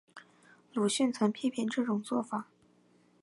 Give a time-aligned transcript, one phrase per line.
[0.73, 2.47] 鲁迅曾批评这种做法。